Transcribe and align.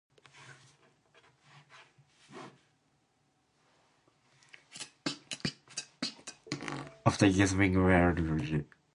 After 7.05 7.29
gathering 7.29 7.77
reinforcements 7.77 8.39
from 8.49 8.63
Frelia. 8.65 8.65